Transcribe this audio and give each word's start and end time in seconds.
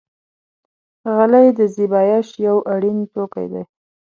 غلۍ 1.15 1.47
د 1.57 1.59
زېبایش 1.75 2.27
یو 2.47 2.57
اړین 2.73 2.97
توکی 3.13 3.45
دی. 3.51 3.63